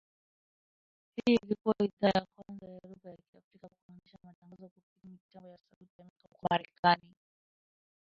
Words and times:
Hii 1.15 1.35
ilikua 1.43 1.73
idhaa 1.79 2.11
ya 2.15 2.25
kwanza 2.35 2.67
ya 2.67 2.79
lugha 2.83 3.09
ya 3.09 3.17
Kiafrika 3.31 3.67
kuanzisha 3.85 4.17
matangazo 4.23 4.67
kupitia 4.69 5.09
mitambo 5.11 5.49
ya 5.49 5.57
Sauti 5.57 5.85
ya 5.97 6.03
Amerika 6.03 6.03
huko 6.03 6.47
Marekani 6.51 7.13